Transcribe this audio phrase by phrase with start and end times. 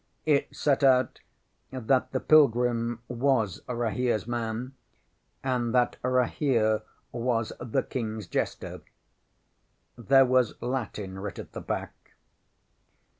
[0.25, 1.19] ŌĆśIt set out
[1.71, 4.73] that the pilgrim was RahereŌĆÖs man,
[5.43, 6.81] and that Rahere
[7.11, 8.81] was the KingŌĆÖs jester.
[9.95, 11.93] There was Latin writ at the back.